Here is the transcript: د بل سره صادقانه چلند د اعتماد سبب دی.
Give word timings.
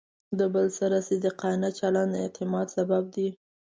د 0.39 0.41
بل 0.53 0.67
سره 0.79 0.97
صادقانه 1.07 1.69
چلند 1.79 2.09
د 2.13 2.17
اعتماد 2.25 2.67
سبب 2.77 3.03
دی. 3.15 3.27